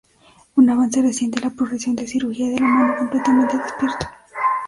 Un 0.55 0.67
avance 0.67 0.99
reciente 0.99 1.37
es 1.37 1.45
la 1.45 1.51
progresión 1.51 1.95
de 1.95 2.07
'cirugía 2.07 2.49
de 2.49 2.59
la 2.59 2.65
mano 2.69 2.97
completamente 2.97 3.55
despierto. 3.55 4.07